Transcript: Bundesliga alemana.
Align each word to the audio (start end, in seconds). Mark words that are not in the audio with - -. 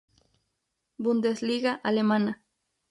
Bundesliga 0.97 1.79
alemana. 1.83 2.41